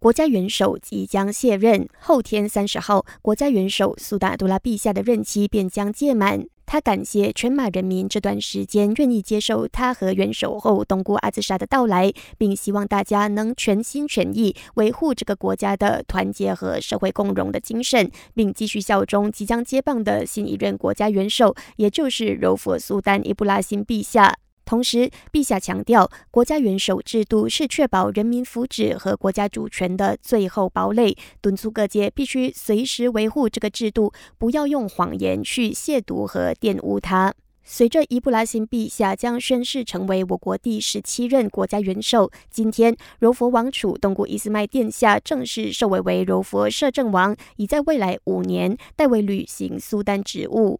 [0.00, 6.46] 国家元首即将卸任，后天三十号，国家元首苏达多拉陛下的任期便将届满。
[6.64, 24.34] 他感谢全马人民这段时间愿意接受他和元首后东姑阿兹莎的到来，并希望大家能全心全意维护这个国家的团结和社会共荣的精神，并继续效忠即将接棒的新一任国家元首，也就是柔佛苏丹伊布拉辛陛下。
[24.70, 37.34] 同时，陛下强调，国家元首制度是确保人民福祉和国家主权的最后堡垒，敦促各界必须随时维护这个制度，不要用谎言去亵渎和玷污它。
[37.64, 50.78] 随着伊布拉辛陛下将宣誓成为我国第十七任国家元首，今天柔佛王储东姑伊斯麦殿下正式受委为柔佛摄政王，已在未来五年代为履行苏丹职务。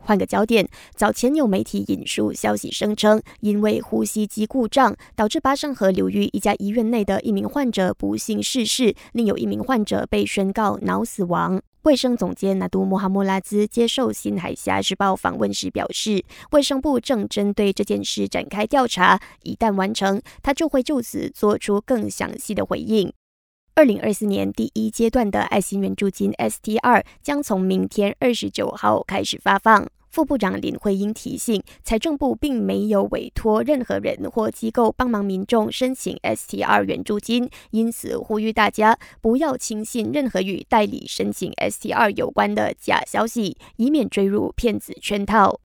[0.00, 11.60] 换个焦点，早前有媒体引述消息声称，因为呼吸机故障，导致巴生河流域一家医院内的一名患者不幸逝世，另有一名患者被宣告脑死亡。
[11.82, 23.10] 卫生总监纳杜穆哈莫拉兹接受新海峡日报访问时表示，卫生部正针对这件事展开调查，一旦完成，他就会就此做出更详细的回应。
[23.74, 29.88] 二零二四年第一阶段的爱心援助金 STR 将从明天二十九号开始发放。
[30.10, 45.58] 副部长林慧英提醒，财政部并没有委托任何人或机构帮忙民众申请 STR 援助金，因此呼吁大家不要轻信任何与代理申请 STR 有关的假消息，以免坠入骗子圈套。